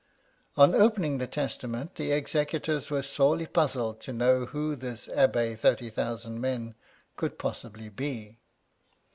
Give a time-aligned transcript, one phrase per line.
[0.57, 5.91] On opening the testament, the executors were sorely puzzled to know who this Abb6 Thirty
[5.91, 6.73] thousand men
[7.15, 8.39] could possibly be.